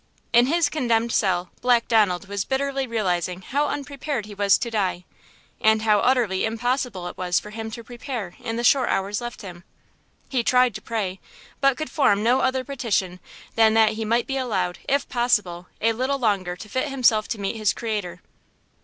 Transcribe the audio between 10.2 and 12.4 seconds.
He tried to pray, but could form no